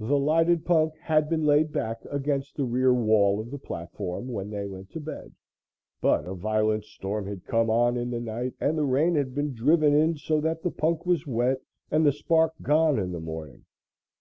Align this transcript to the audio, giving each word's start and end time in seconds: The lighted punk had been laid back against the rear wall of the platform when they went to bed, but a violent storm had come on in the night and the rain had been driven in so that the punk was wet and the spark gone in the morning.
The 0.00 0.18
lighted 0.18 0.64
punk 0.64 0.94
had 0.98 1.28
been 1.30 1.44
laid 1.46 1.70
back 1.70 2.04
against 2.10 2.56
the 2.56 2.64
rear 2.64 2.92
wall 2.92 3.38
of 3.38 3.52
the 3.52 3.60
platform 3.60 4.26
when 4.26 4.50
they 4.50 4.66
went 4.66 4.90
to 4.90 4.98
bed, 5.00 5.36
but 6.00 6.26
a 6.26 6.34
violent 6.34 6.82
storm 6.84 7.28
had 7.28 7.44
come 7.46 7.70
on 7.70 7.96
in 7.96 8.10
the 8.10 8.18
night 8.18 8.54
and 8.60 8.76
the 8.76 8.82
rain 8.82 9.14
had 9.14 9.36
been 9.36 9.54
driven 9.54 9.94
in 9.94 10.16
so 10.16 10.40
that 10.40 10.64
the 10.64 10.72
punk 10.72 11.06
was 11.06 11.28
wet 11.28 11.62
and 11.92 12.04
the 12.04 12.10
spark 12.10 12.54
gone 12.60 12.98
in 12.98 13.12
the 13.12 13.20
morning. 13.20 13.66